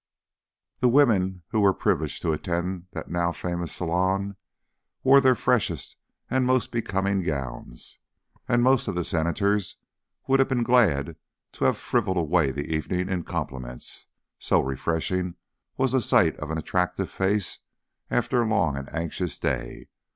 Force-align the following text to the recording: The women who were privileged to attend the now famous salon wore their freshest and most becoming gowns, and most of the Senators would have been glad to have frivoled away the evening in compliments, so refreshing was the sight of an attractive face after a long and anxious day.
The 0.79 0.87
women 0.89 1.43
who 1.49 1.61
were 1.61 1.75
privileged 1.75 2.23
to 2.23 2.33
attend 2.33 2.87
the 2.89 3.03
now 3.05 3.31
famous 3.31 3.71
salon 3.71 4.35
wore 5.03 5.21
their 5.21 5.35
freshest 5.35 5.95
and 6.27 6.43
most 6.43 6.71
becoming 6.71 7.21
gowns, 7.21 7.99
and 8.47 8.63
most 8.63 8.87
of 8.87 8.95
the 8.95 9.03
Senators 9.03 9.75
would 10.27 10.39
have 10.39 10.49
been 10.49 10.63
glad 10.63 11.17
to 11.51 11.65
have 11.65 11.77
frivoled 11.77 12.17
away 12.17 12.49
the 12.49 12.65
evening 12.65 13.09
in 13.09 13.21
compliments, 13.23 14.07
so 14.39 14.59
refreshing 14.59 15.35
was 15.77 15.91
the 15.91 16.01
sight 16.01 16.35
of 16.37 16.49
an 16.49 16.57
attractive 16.57 17.11
face 17.11 17.59
after 18.09 18.41
a 18.41 18.47
long 18.47 18.75
and 18.77 18.89
anxious 18.91 19.37
day. 19.37 19.87